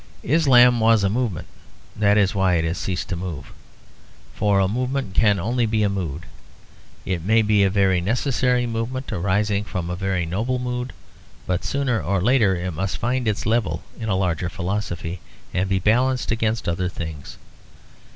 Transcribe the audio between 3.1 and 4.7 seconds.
move. For a